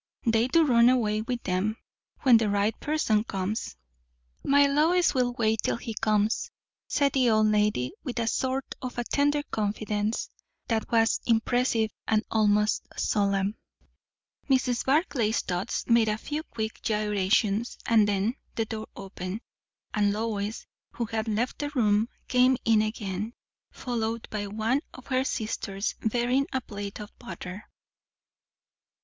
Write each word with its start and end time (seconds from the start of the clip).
They 0.25 0.47
do 0.47 0.65
run 0.65 0.89
away 0.89 1.21
with 1.21 1.43
them, 1.43 1.77
when 2.23 2.37
the 2.37 2.49
right 2.49 2.73
person 2.79 3.23
comes." 3.23 3.77
"My 4.43 4.65
Lois 4.65 5.13
will 5.13 5.33
wait 5.33 5.59
till 5.61 5.75
he 5.77 5.93
comes," 5.93 6.49
said 6.87 7.13
the 7.13 7.29
old 7.29 7.45
lady, 7.49 7.91
with 8.03 8.17
a 8.17 8.25
sort 8.25 8.65
of 8.81 8.99
tender 9.11 9.43
confidence 9.51 10.29
that 10.67 10.91
was 10.91 11.19
impressive 11.27 11.91
and 12.07 12.23
almost 12.31 12.87
solemn. 12.97 13.57
Mrs. 14.49 14.83
Barclay's 14.87 15.41
thoughts 15.41 15.85
made 15.85 16.09
a 16.09 16.17
few 16.17 16.41
quick 16.41 16.81
gyrations; 16.81 17.77
and 17.85 18.07
then 18.07 18.33
the 18.55 18.65
door 18.65 18.87
opened, 18.95 19.41
and 19.93 20.11
Lois, 20.11 20.65
who 20.93 21.05
had 21.05 21.27
left 21.27 21.59
the 21.59 21.69
room, 21.75 22.09
came 22.27 22.57
in 22.65 22.81
again, 22.81 23.33
followed 23.71 24.27
by 24.31 24.47
one 24.47 24.81
of 24.95 25.05
her 25.05 25.23
sisters 25.23 25.93
bearing 25.99 26.47
a 26.51 26.59
plate 26.59 26.99
of 26.99 27.15
butter. 27.19 27.69